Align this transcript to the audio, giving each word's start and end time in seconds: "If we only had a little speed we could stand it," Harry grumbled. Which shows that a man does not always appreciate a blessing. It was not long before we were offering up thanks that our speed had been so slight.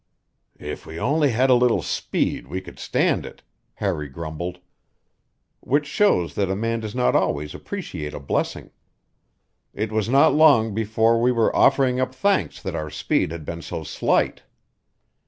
"If 0.57 0.87
we 0.87 0.99
only 0.99 1.29
had 1.29 1.51
a 1.51 1.53
little 1.53 1.83
speed 1.83 2.47
we 2.47 2.59
could 2.59 2.79
stand 2.79 3.23
it," 3.23 3.43
Harry 3.75 4.09
grumbled. 4.09 4.57
Which 5.59 5.85
shows 5.85 6.33
that 6.33 6.49
a 6.49 6.55
man 6.55 6.79
does 6.79 6.95
not 6.95 7.15
always 7.15 7.53
appreciate 7.53 8.15
a 8.15 8.19
blessing. 8.19 8.71
It 9.75 9.91
was 9.91 10.09
not 10.09 10.33
long 10.33 10.73
before 10.73 11.21
we 11.21 11.31
were 11.31 11.55
offering 11.55 11.99
up 11.99 12.15
thanks 12.15 12.59
that 12.63 12.73
our 12.73 12.89
speed 12.89 13.29
had 13.31 13.45
been 13.45 13.61
so 13.61 13.83
slight. 13.83 14.41